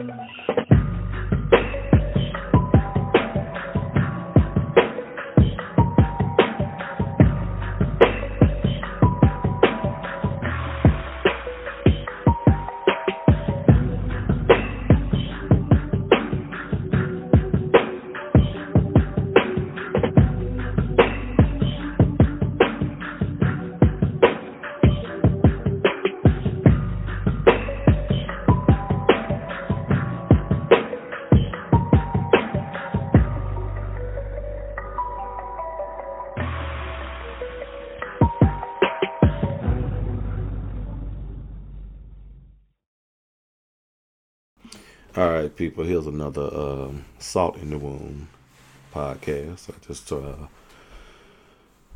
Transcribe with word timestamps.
Amen. 0.00 0.59
All 45.16 45.28
right, 45.28 45.56
people. 45.56 45.82
Here's 45.82 46.06
another 46.06 46.42
um, 46.54 47.04
Salt 47.18 47.56
in 47.56 47.70
the 47.70 47.78
Wound 47.78 48.28
podcast. 48.94 49.68
I 49.68 49.74
just 49.84 50.12
uh, 50.12 50.46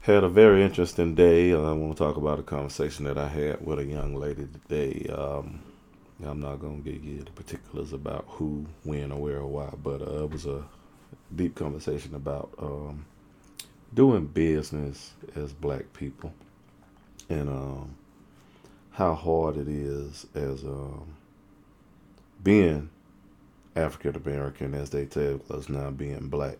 had 0.00 0.24
a 0.24 0.28
very 0.28 0.62
interesting 0.62 1.14
day. 1.14 1.54
I 1.54 1.72
want 1.72 1.96
to 1.96 2.04
talk 2.04 2.18
about 2.18 2.38
a 2.38 2.42
conversation 2.42 3.06
that 3.06 3.16
I 3.16 3.28
had 3.28 3.64
with 3.64 3.78
a 3.78 3.84
young 3.86 4.14
lady 4.14 4.46
today. 4.46 5.10
Um, 5.10 5.60
I'm 6.22 6.38
not 6.38 6.60
to 6.60 6.82
give 6.84 7.02
you 7.02 7.22
the 7.22 7.30
particulars 7.30 7.94
about 7.94 8.26
who, 8.28 8.66
when, 8.84 9.10
or 9.10 9.22
where, 9.22 9.38
or 9.38 9.46
why, 9.46 9.72
but 9.82 10.02
uh, 10.02 10.24
it 10.24 10.30
was 10.30 10.44
a 10.44 10.62
deep 11.34 11.54
conversation 11.54 12.14
about 12.14 12.50
um, 12.58 13.06
doing 13.94 14.26
business 14.26 15.14
as 15.34 15.54
black 15.54 15.94
people 15.94 16.34
and 17.30 17.48
um, 17.48 17.94
how 18.90 19.14
hard 19.14 19.56
it 19.56 19.66
is 19.66 20.26
as 20.34 20.62
um, 20.62 21.06
being 22.44 22.90
African 23.78 24.16
American, 24.16 24.74
as 24.74 24.90
they 24.90 25.06
tell 25.06 25.40
us 25.50 25.68
now, 25.68 25.90
being 25.90 26.28
black. 26.28 26.58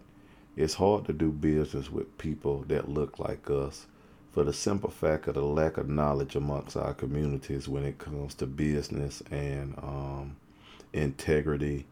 It's 0.56 0.74
hard 0.74 1.04
to 1.06 1.12
do 1.12 1.30
business 1.30 1.90
with 1.90 2.16
people 2.18 2.64
that 2.68 2.88
look 2.88 3.18
like 3.18 3.50
us 3.50 3.86
for 4.32 4.44
the 4.44 4.52
simple 4.52 4.90
fact 4.90 5.26
of 5.26 5.34
the 5.34 5.42
lack 5.42 5.78
of 5.78 5.88
knowledge 5.88 6.36
amongst 6.36 6.76
our 6.76 6.94
communities 6.94 7.68
when 7.68 7.84
it 7.84 7.98
comes 7.98 8.34
to 8.34 8.46
business 8.46 9.22
and 9.30 9.76
um, 9.78 10.36
integrity. 10.92 11.86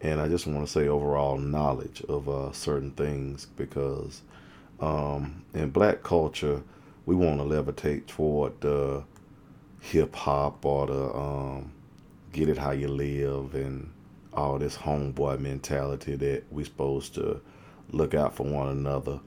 And 0.00 0.20
I 0.20 0.28
just 0.28 0.46
want 0.46 0.66
to 0.66 0.72
say 0.72 0.88
overall 0.88 1.38
knowledge 1.38 2.02
of 2.08 2.28
uh, 2.28 2.52
certain 2.52 2.90
things 2.92 3.46
because 3.56 4.22
um, 4.80 5.44
in 5.54 5.70
black 5.70 6.02
culture, 6.02 6.62
we 7.06 7.14
want 7.14 7.38
to 7.38 7.44
levitate 7.44 8.06
toward 8.06 8.60
the 8.60 9.04
hip 9.80 10.14
hop 10.14 10.64
or 10.64 10.86
the 10.86 11.14
um, 11.14 11.72
get 12.32 12.48
it 12.48 12.58
how 12.58 12.72
you 12.72 12.88
live 12.88 13.54
and 13.54 13.90
all 14.36 14.58
this 14.58 14.76
homeboy 14.76 15.40
mentality 15.40 16.16
that 16.16 16.44
we 16.50 16.64
supposed 16.64 17.14
to 17.14 17.40
look 17.90 18.14
out 18.14 18.34
for 18.34 18.44
one 18.44 18.68
another, 18.68 19.20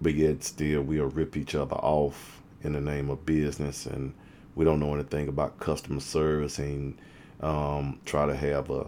but 0.00 0.14
yet 0.14 0.42
still 0.42 0.82
we'll 0.82 1.06
rip 1.06 1.36
each 1.36 1.54
other 1.54 1.76
off 1.76 2.40
in 2.62 2.72
the 2.72 2.80
name 2.80 3.10
of 3.10 3.24
business, 3.26 3.86
and 3.86 4.14
we 4.54 4.64
don't 4.64 4.80
know 4.80 4.94
anything 4.94 5.28
about 5.28 5.58
customer 5.60 6.00
service 6.00 6.58
and 6.58 6.98
um, 7.40 7.98
try 8.04 8.26
to 8.26 8.36
have 8.36 8.70
a, 8.70 8.86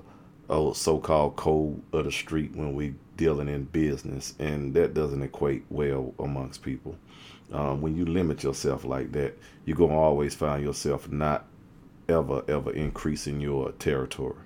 a 0.48 0.74
so-called 0.74 1.36
code 1.36 1.80
of 1.92 2.04
the 2.04 2.12
street 2.12 2.54
when 2.54 2.74
we 2.74 2.94
dealing 3.16 3.48
in 3.48 3.64
business, 3.64 4.34
and 4.38 4.74
that 4.74 4.94
doesn't 4.94 5.22
equate 5.22 5.64
well 5.70 6.14
amongst 6.18 6.62
people. 6.62 6.96
Um, 7.52 7.82
when 7.82 7.96
you 7.96 8.06
limit 8.06 8.42
yourself 8.42 8.84
like 8.84 9.12
that, 9.12 9.38
you're 9.64 9.76
gonna 9.76 9.98
always 9.98 10.34
find 10.34 10.64
yourself 10.64 11.10
not 11.10 11.46
ever 12.08 12.42
ever 12.48 12.72
increasing 12.72 13.40
your 13.40 13.72
territory. 13.72 14.36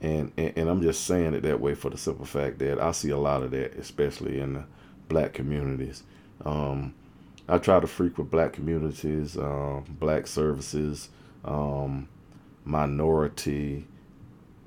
And, 0.00 0.32
and, 0.36 0.52
and 0.56 0.68
I'm 0.68 0.82
just 0.82 1.04
saying 1.04 1.34
it 1.34 1.42
that 1.42 1.60
way 1.60 1.74
for 1.74 1.90
the 1.90 1.98
simple 1.98 2.24
fact 2.24 2.58
that 2.60 2.80
I 2.80 2.92
see 2.92 3.10
a 3.10 3.16
lot 3.16 3.42
of 3.42 3.50
that, 3.50 3.74
especially 3.74 4.38
in 4.38 4.54
the 4.54 4.64
black 5.08 5.32
communities. 5.32 6.02
Um, 6.44 6.94
I 7.48 7.58
try 7.58 7.80
to 7.80 7.86
frequent 7.86 8.30
black 8.30 8.52
communities, 8.52 9.36
um, 9.36 9.84
black 9.88 10.26
services, 10.26 11.08
um, 11.44 12.08
minority 12.64 13.86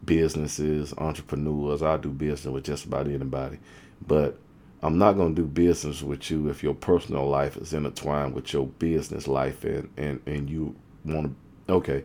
businesses, 0.03 0.93
entrepreneurs. 0.97 1.83
I 1.83 1.97
do 1.97 2.09
business 2.09 2.51
with 2.51 2.63
just 2.63 2.85
about 2.85 3.07
anybody, 3.07 3.59
but 4.05 4.37
I'm 4.81 4.97
not 4.97 5.13
to 5.13 5.29
do 5.29 5.45
business 5.45 6.01
with 6.01 6.31
you 6.31 6.49
if 6.49 6.63
your 6.63 6.73
personal 6.73 7.27
life 7.27 7.55
is 7.57 7.73
intertwined 7.73 8.33
with 8.33 8.51
your 8.51 8.65
business 8.65 9.27
life, 9.27 9.63
and 9.63 9.89
and 9.97 10.19
and 10.25 10.49
you 10.49 10.75
want 11.05 11.35
to. 11.67 11.73
Okay, 11.73 12.03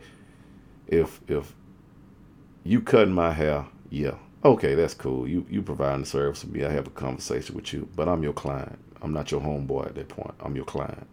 if 0.87 1.21
if 1.27 1.55
you 2.67 2.81
cutting 2.81 3.15
my 3.15 3.33
hair, 3.33 3.67
yeah. 3.91 4.17
Okay, 4.45 4.75
that's 4.75 4.95
cool. 4.95 5.27
You 5.27 5.47
you 5.49 5.63
providing 5.63 6.03
the 6.03 6.07
service 6.07 6.41
to 6.41 6.49
me. 6.49 6.65
I 6.65 6.71
have 6.71 6.87
a 6.87 6.91
conversation 6.91 7.55
with 7.55 7.73
you, 7.73 7.89
but 7.97 8.09
I'm 8.09 8.23
your 8.23 8.33
client. 8.33 8.79
I'm 9.03 9.13
not 9.13 9.31
your 9.31 9.41
homeboy 9.41 9.87
at 9.87 9.95
that 9.95 10.09
point. 10.09 10.35
I'm 10.41 10.57
your 10.57 10.65
client. 10.65 11.07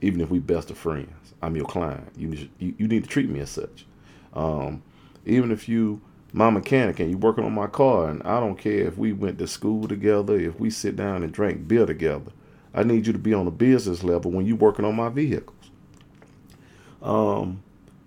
Even 0.00 0.20
if 0.20 0.30
we 0.30 0.38
best 0.38 0.70
of 0.70 0.78
friends, 0.78 1.34
I'm 1.40 1.56
your 1.56 1.66
client. 1.66 2.08
You 2.16 2.28
need 2.28 2.50
you, 2.58 2.74
you 2.78 2.88
need 2.88 3.04
to 3.04 3.10
treat 3.10 3.28
me 3.28 3.40
as 3.40 3.50
such. 3.50 3.86
Um, 4.34 4.82
even 5.26 5.50
if 5.50 5.68
you 5.68 6.00
my 6.32 6.50
mechanic 6.50 6.98
and 6.98 7.10
you 7.10 7.18
working 7.18 7.44
on 7.44 7.52
my 7.52 7.66
car, 7.66 8.08
and 8.08 8.22
I 8.22 8.40
don't 8.40 8.56
care 8.56 8.86
if 8.86 8.96
we 8.96 9.12
went 9.12 9.38
to 9.38 9.46
school 9.46 9.86
together, 9.86 10.38
if 10.38 10.58
we 10.58 10.70
sit 10.70 10.96
down 10.96 11.22
and 11.22 11.32
drank 11.32 11.68
beer 11.68 11.86
together. 11.86 12.32
I 12.74 12.84
need 12.84 13.06
you 13.06 13.12
to 13.12 13.18
be 13.18 13.34
on 13.34 13.46
a 13.46 13.50
business 13.50 14.02
level 14.02 14.30
when 14.30 14.46
you 14.46 14.56
working 14.56 14.86
on 14.86 14.96
my 14.96 15.10
vehicles. 15.10 15.70
Um, 17.02 17.62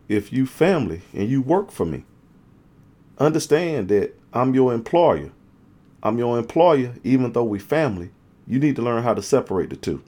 if 0.08 0.34
you 0.34 0.48
family 0.48 1.02
and 1.14 1.30
you 1.30 1.42
work 1.42 1.72
for 1.72 1.86
me, 1.86 2.04
understand 3.18 3.90
that 3.90 4.18
I'm 4.34 4.54
your 4.54 4.74
employer. 4.74 5.32
I'm 6.04 6.18
your 6.18 6.38
employer, 6.38 6.94
even 7.04 7.32
though 7.32 7.44
we 7.44 7.60
family. 7.60 8.12
You 8.48 8.60
need 8.60 8.76
to 8.76 8.82
learn 8.82 9.04
how 9.04 9.14
to 9.14 9.22
separate 9.22 9.70
the 9.70 9.76
two. 9.76 10.04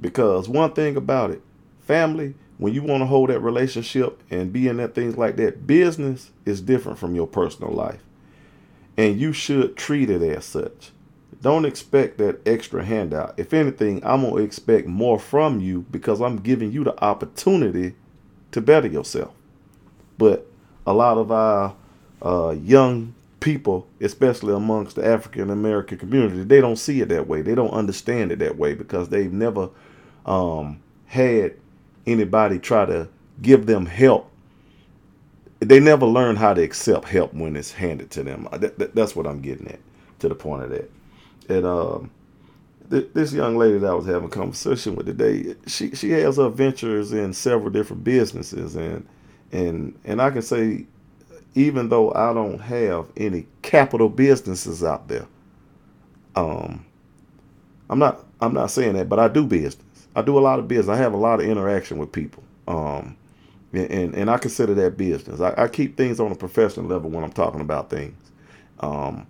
Because 0.00 0.48
one 0.48 0.72
thing 0.72 0.96
about 0.96 1.30
it, 1.30 1.42
family, 1.80 2.34
when 2.58 2.72
you 2.72 2.82
want 2.82 3.00
to 3.00 3.06
hold 3.06 3.30
that 3.30 3.40
relationship 3.40 4.22
and 4.30 4.52
be 4.52 4.68
in 4.68 4.76
that 4.76 4.94
things 4.94 5.16
like 5.16 5.36
that, 5.36 5.66
business 5.66 6.30
is 6.44 6.60
different 6.60 6.98
from 6.98 7.14
your 7.14 7.26
personal 7.26 7.72
life. 7.72 8.00
And 8.96 9.18
you 9.18 9.32
should 9.32 9.76
treat 9.76 10.08
it 10.08 10.22
as 10.22 10.44
such. 10.44 10.92
Don't 11.42 11.64
expect 11.64 12.18
that 12.18 12.46
extra 12.46 12.84
handout. 12.84 13.34
If 13.36 13.52
anything, 13.52 14.00
I'm 14.04 14.22
going 14.22 14.36
to 14.36 14.42
expect 14.42 14.86
more 14.86 15.18
from 15.18 15.60
you 15.60 15.84
because 15.90 16.20
I'm 16.20 16.36
giving 16.36 16.70
you 16.70 16.84
the 16.84 17.02
opportunity 17.02 17.96
to 18.52 18.60
better 18.60 18.86
yourself. 18.86 19.34
But 20.16 20.46
a 20.86 20.92
lot 20.92 21.18
of 21.18 21.32
our 21.32 21.74
uh, 22.24 22.50
young 22.62 23.14
people, 23.40 23.88
especially 24.00 24.54
amongst 24.54 24.96
the 24.96 25.06
African 25.06 25.50
American 25.50 25.98
community, 25.98 26.44
they 26.44 26.60
don't 26.62 26.78
see 26.78 27.02
it 27.02 27.10
that 27.10 27.28
way. 27.28 27.42
They 27.42 27.56
don't 27.56 27.72
understand 27.72 28.32
it 28.32 28.40
that 28.40 28.58
way 28.58 28.74
because 28.74 29.10
they've 29.10 29.32
never 29.32 29.70
um, 30.26 30.80
had 31.06 31.54
anybody 32.06 32.58
try 32.60 32.86
to 32.86 33.08
give 33.42 33.66
them 33.66 33.86
help. 33.86 34.30
They 35.60 35.80
never 35.80 36.06
learn 36.06 36.36
how 36.36 36.54
to 36.54 36.62
accept 36.62 37.08
help 37.08 37.34
when 37.34 37.56
it's 37.56 37.72
handed 37.72 38.10
to 38.12 38.24
them. 38.24 38.48
That, 38.52 38.78
that, 38.78 38.94
that's 38.94 39.16
what 39.16 39.26
I'm 39.26 39.42
getting 39.42 39.68
at, 39.68 39.80
to 40.20 40.28
the 40.28 40.36
point 40.36 40.64
of 40.64 40.70
that. 40.70 40.90
And 41.48 41.66
um, 41.66 42.10
th- 42.90 43.08
this 43.14 43.32
young 43.32 43.56
lady 43.58 43.78
that 43.78 43.90
I 43.90 43.94
was 43.94 44.06
having 44.06 44.28
a 44.28 44.32
conversation 44.32 44.96
with 44.96 45.06
today, 45.06 45.56
she 45.66 45.94
she 45.94 46.10
has 46.12 46.36
her 46.38 46.50
ventures 46.50 47.12
in 47.12 47.32
several 47.34 47.70
different 47.70 48.04
businesses, 48.04 48.76
and 48.76 49.06
and 49.52 49.98
and 50.04 50.22
I 50.22 50.30
can 50.30 50.42
say 50.42 50.86
even 51.54 51.88
though 51.88 52.12
I 52.12 52.32
don't 52.34 52.60
have 52.60 53.06
any 53.16 53.46
capital 53.62 54.08
businesses 54.08 54.84
out 54.84 55.08
there. 55.08 55.26
Um, 56.36 56.84
I'm 57.90 57.98
not 57.98 58.24
I'm 58.40 58.54
not 58.54 58.70
saying 58.70 58.94
that, 58.94 59.08
but 59.08 59.18
I 59.18 59.28
do 59.28 59.46
business. 59.46 59.84
I 60.16 60.22
do 60.22 60.38
a 60.38 60.40
lot 60.40 60.58
of 60.58 60.68
business. 60.68 60.88
I 60.88 60.98
have 60.98 61.12
a 61.14 61.18
lot 61.18 61.40
of 61.40 61.46
interaction 61.46 61.98
with 61.98 62.12
people. 62.12 62.42
Um, 62.68 63.16
and, 63.72 63.90
and, 63.90 64.14
and 64.14 64.30
I 64.30 64.38
consider 64.38 64.74
that 64.74 64.96
business. 64.96 65.40
I, 65.40 65.54
I, 65.56 65.68
keep 65.68 65.96
things 65.96 66.20
on 66.20 66.32
a 66.32 66.36
professional 66.36 66.86
level 66.86 67.10
when 67.10 67.24
I'm 67.24 67.32
talking 67.32 67.60
about 67.60 67.90
things, 67.90 68.16
um, 68.80 69.26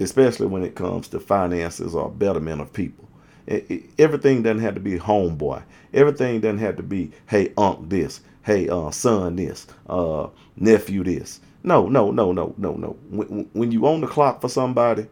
especially 0.00 0.46
when 0.46 0.62
it 0.62 0.74
comes 0.76 1.08
to 1.08 1.20
finances 1.20 1.94
or 1.94 2.10
betterment 2.10 2.60
of 2.60 2.72
people. 2.72 3.08
It, 3.46 3.70
it, 3.70 3.82
everything 3.98 4.42
doesn't 4.42 4.62
have 4.62 4.74
to 4.74 4.80
be 4.80 4.98
homeboy. 4.98 5.62
Everything 5.94 6.40
doesn't 6.40 6.58
have 6.58 6.76
to 6.76 6.82
be, 6.82 7.12
hey, 7.26 7.52
unc, 7.56 7.88
this 7.88 8.20
hey, 8.42 8.68
uh, 8.68 8.90
son, 8.90 9.36
this, 9.36 9.66
uh, 9.88 10.28
nephew, 10.56 11.04
this. 11.04 11.40
No, 11.64 11.88
no, 11.88 12.10
no, 12.10 12.32
no, 12.32 12.54
no, 12.58 12.74
no. 12.74 12.96
When, 13.10 13.48
when 13.52 13.72
you 13.72 13.86
own 13.86 14.00
the 14.00 14.06
clock 14.06 14.40
for 14.40 14.48
somebody, 14.48 15.06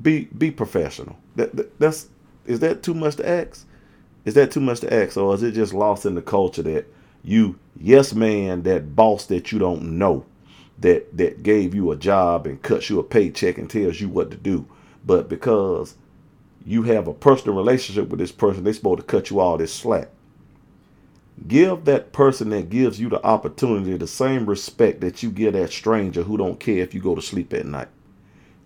be 0.00 0.28
be 0.36 0.50
professional. 0.50 1.16
That, 1.36 1.54
that 1.56 1.78
that's 1.78 2.08
is 2.46 2.60
that 2.60 2.82
too 2.82 2.94
much 2.94 3.16
to 3.16 3.28
ask? 3.28 3.66
Is 4.24 4.34
that 4.34 4.50
too 4.50 4.60
much 4.60 4.80
to 4.80 4.92
ask, 4.92 5.16
or 5.16 5.34
is 5.34 5.42
it 5.42 5.52
just 5.52 5.74
lost 5.74 6.06
in 6.06 6.14
the 6.14 6.22
culture 6.22 6.62
that 6.62 6.86
you 7.22 7.58
yes 7.78 8.12
man 8.12 8.62
that 8.62 8.94
boss 8.94 9.26
that 9.26 9.50
you 9.50 9.58
don't 9.58 9.82
know 9.98 10.24
that 10.78 11.16
that 11.16 11.42
gave 11.42 11.74
you 11.74 11.90
a 11.90 11.96
job 11.96 12.46
and 12.46 12.62
cuts 12.62 12.90
you 12.90 12.98
a 12.98 13.02
paycheck 13.02 13.58
and 13.58 13.70
tells 13.70 14.00
you 14.00 14.08
what 14.08 14.30
to 14.30 14.36
do. 14.36 14.66
But 15.06 15.28
because 15.28 15.96
you 16.64 16.82
have 16.84 17.08
a 17.08 17.14
personal 17.14 17.56
relationship 17.56 18.08
with 18.08 18.20
this 18.20 18.32
person, 18.32 18.64
they're 18.64 18.72
supposed 18.72 19.00
to 19.00 19.06
cut 19.06 19.30
you 19.30 19.40
all 19.40 19.58
this 19.58 19.72
slack. 19.72 20.08
Give 21.46 21.84
that 21.84 22.12
person 22.12 22.50
that 22.50 22.70
gives 22.70 23.00
you 23.00 23.08
the 23.08 23.24
opportunity 23.24 23.96
the 23.96 24.06
same 24.06 24.46
respect 24.46 25.00
that 25.00 25.22
you 25.22 25.30
give 25.30 25.54
that 25.54 25.72
stranger 25.72 26.22
who 26.22 26.36
don't 26.36 26.60
care 26.60 26.78
if 26.78 26.94
you 26.94 27.00
go 27.00 27.14
to 27.14 27.22
sleep 27.22 27.52
at 27.52 27.66
night. 27.66 27.88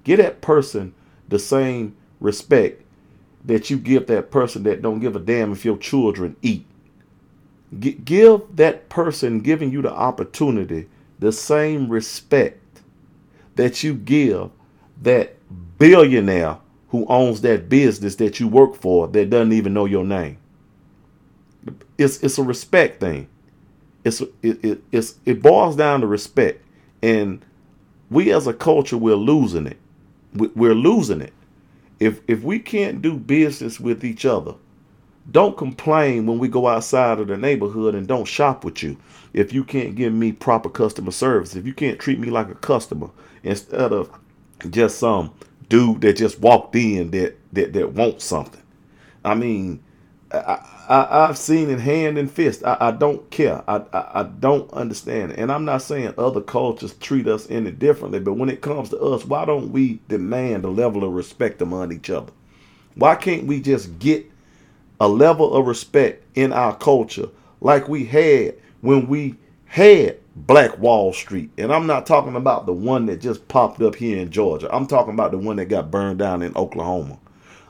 Give 0.05 0.19
that 0.19 0.41
person 0.41 0.95
the 1.29 1.39
same 1.39 1.97
respect 2.21 2.83
that 3.45 3.71
you 3.71 3.79
give 3.79 4.07
that 4.07 4.31
person 4.31 4.63
that 4.65 4.83
don't 4.83 5.01
give 5.01 5.17
a 5.17 5.19
damn 5.19 5.53
if 5.53 5.65
your 5.65 5.79
children 5.79 6.37
eat. 6.43 6.67
G- 7.79 7.93
give 7.93 8.43
that 8.57 8.89
person 8.89 9.41
giving 9.41 9.73
you 9.73 9.83
the 9.83 9.93
opportunity 9.93 10.89
the 11.19 11.33
same 11.33 11.89
respect 11.89 12.83
that 13.57 13.83
you 13.83 13.95
give 13.95 14.51
that 15.03 15.37
billionaire 15.79 16.59
who 16.91 17.07
owns 17.07 17.41
that 17.43 17.69
business 17.69 18.17
that 18.17 18.41
you 18.41 18.49
work 18.49 18.75
for 18.75 19.09
that 19.09 19.31
doesn't 19.31 19.53
even 19.53 19.75
know 19.75 19.85
your 19.85 20.05
name. 20.05 20.39
It's 21.99 22.23
it's 22.23 22.39
a 22.39 22.45
respect 22.45 23.01
thing. 23.01 23.29
It's 24.05 24.21
it, 24.21 24.65
it 24.65 24.83
it's 24.93 25.17
it 25.27 25.43
boils 25.43 25.77
down 25.77 26.01
to 26.03 26.07
respect, 26.07 26.65
and 27.03 27.45
we 28.11 28.33
as 28.33 28.47
a 28.47 28.55
culture 28.55 28.99
we're 28.99 29.17
losing 29.17 29.67
it. 29.67 29.79
We're 30.35 30.75
losing 30.75 31.21
it. 31.21 31.35
If 32.01 32.21
if 32.29 32.43
we 32.43 32.61
can't 32.61 33.03
do 33.03 33.15
business 33.17 33.81
with 33.81 34.05
each 34.05 34.25
other, 34.27 34.55
don't 35.33 35.57
complain 35.57 36.27
when 36.27 36.39
we 36.39 36.49
go 36.49 36.69
outside 36.69 37.21
of 37.21 37.29
the 37.29 37.37
neighborhood 37.37 37.95
and 37.95 38.07
don't 38.07 38.27
shop 38.27 38.65
with 38.65 38.83
you. 38.83 38.97
If 39.35 39.53
you 39.53 39.65
can't 39.65 39.97
give 39.97 40.13
me 40.13 40.33
proper 40.33 40.71
customer 40.71 41.11
service, 41.11 41.57
if 41.57 41.67
you 41.67 41.75
can't 41.75 41.99
treat 41.99 42.19
me 42.21 42.31
like 42.31 42.49
a 42.51 42.55
customer 42.57 43.11
instead 43.43 43.93
of 43.93 44.11
just 44.71 44.99
some 44.99 45.33
dude 45.69 46.01
that 46.03 46.15
just 46.17 46.41
walked 46.41 46.77
in 46.77 47.11
that 47.13 47.37
that 47.53 47.73
that 47.75 47.93
wants 47.93 48.25
something. 48.25 48.63
I 49.25 49.35
mean, 49.35 49.81
I, 50.33 50.61
I 50.89 51.27
have 51.27 51.39
seen 51.39 51.71
it 51.71 51.81
hand 51.81 52.19
and 52.19 52.31
fist. 52.31 52.65
I, 52.65 52.77
I 52.81 52.91
don't 52.93 53.31
care. 53.31 53.63
I, 53.69 53.83
I 53.93 54.21
I 54.21 54.23
don't 54.25 54.73
understand. 54.73 55.33
And 55.33 55.53
I'm 55.53 55.65
not 55.65 55.83
saying 55.83 56.15
other 56.19 56.41
cultures 56.41 56.95
treat 56.95 57.29
us 57.29 57.51
any 57.51 57.71
differently, 57.73 58.21
but 58.21 58.35
when 58.35 58.49
it 58.49 58.63
comes 58.63 58.91
to 58.91 58.99
us, 59.01 59.25
why 59.25 59.45
don't 59.45 59.73
we 59.73 60.01
demand 60.09 60.65
a 60.65 60.69
level 60.71 61.05
of 61.05 61.13
respect 61.13 61.63
among 61.63 61.93
each 61.93 62.11
other? 62.11 62.33
Why 62.95 63.17
can't 63.17 63.47
we 63.47 63.61
just 63.61 63.99
get 63.99 64.27
a 65.01 65.09
level 65.09 65.55
of 65.55 65.67
respect 65.67 66.25
in 66.37 66.53
our 66.53 66.77
culture 66.77 67.29
like 67.61 67.89
we 67.89 68.05
had 68.05 68.55
when 68.81 69.09
we 69.09 69.37
had 69.67 70.19
Black 70.37 70.79
Wall 70.79 71.13
Street. 71.13 71.51
And 71.59 71.73
I'm 71.73 71.87
not 71.87 72.07
talking 72.07 72.37
about 72.37 72.67
the 72.67 72.73
one 72.73 73.07
that 73.07 73.21
just 73.21 73.47
popped 73.49 73.83
up 73.83 73.97
here 73.97 74.19
in 74.19 74.31
Georgia. 74.31 74.75
I'm 74.75 74.87
talking 74.87 75.15
about 75.15 75.33
the 75.33 75.39
one 75.39 75.57
that 75.57 75.67
got 75.67 75.91
burned 75.91 76.19
down 76.19 76.43
in 76.43 76.57
Oklahoma. 76.57 77.19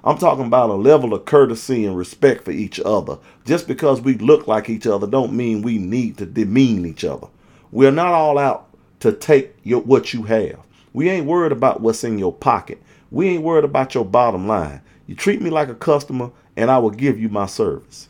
I'm 0.04 0.18
talking 0.18 0.46
about 0.46 0.70
a 0.70 0.74
level 0.74 1.12
of 1.12 1.24
courtesy 1.24 1.84
and 1.84 1.96
respect 1.96 2.44
for 2.44 2.50
each 2.50 2.80
other. 2.80 3.18
Just 3.44 3.66
because 3.66 4.00
we 4.00 4.14
look 4.14 4.46
like 4.46 4.70
each 4.70 4.86
other 4.86 5.06
don't 5.06 5.32
mean 5.32 5.62
we 5.62 5.78
need 5.78 6.18
to 6.18 6.26
demean 6.26 6.86
each 6.86 7.04
other. 7.04 7.26
We're 7.72 7.90
not 7.90 8.14
all 8.14 8.38
out 8.38 8.68
to 9.00 9.12
take 9.12 9.54
your, 9.64 9.80
what 9.80 10.14
you 10.14 10.22
have. 10.24 10.60
We 10.92 11.08
ain't 11.08 11.26
worried 11.26 11.52
about 11.52 11.80
what's 11.80 12.04
in 12.04 12.18
your 12.18 12.32
pocket. 12.32 12.82
We 13.10 13.28
ain't 13.28 13.42
worried 13.42 13.64
about 13.64 13.94
your 13.94 14.04
bottom 14.04 14.46
line. 14.46 14.80
You 15.06 15.14
treat 15.14 15.42
me 15.42 15.50
like 15.50 15.68
a 15.68 15.74
customer 15.74 16.30
and 16.56 16.70
I 16.70 16.78
will 16.78 16.90
give 16.90 17.18
you 17.18 17.28
my 17.28 17.46
service. 17.46 18.08